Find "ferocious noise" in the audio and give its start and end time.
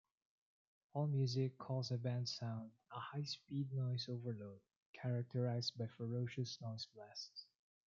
5.95-6.87